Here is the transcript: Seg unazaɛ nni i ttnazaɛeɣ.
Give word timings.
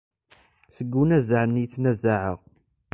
Seg 0.75 0.91
unazaɛ 1.01 1.43
nni 1.45 1.59
i 1.63 1.67
ttnazaɛeɣ. 1.67 2.39